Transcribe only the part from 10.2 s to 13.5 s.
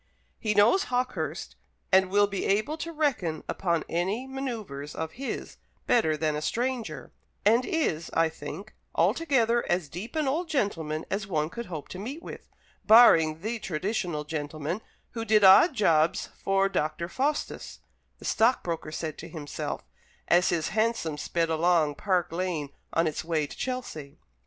old gentleman as one could hope to meet with, barring